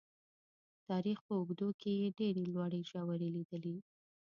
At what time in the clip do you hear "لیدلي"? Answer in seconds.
3.35-3.77